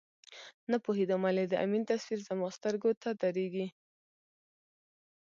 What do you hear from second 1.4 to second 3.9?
د امین تصویر زما سترګو ته درېږي.